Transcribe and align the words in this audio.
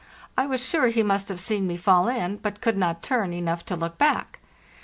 I 0.35 0.47
was 0.47 0.65
sure 0.65 0.87
he 0.87 1.03
must 1.03 1.29
have 1.29 1.39
seen 1.39 1.67
me 1.67 1.77
fall 1.77 2.07
in, 2.07 2.37
but 2.37 2.59
could 2.59 2.75
not 2.75 3.03
turn 3.03 3.33
enough 3.33 3.63
to 3.67 3.75
look 3.75 3.99
back. 3.99 4.39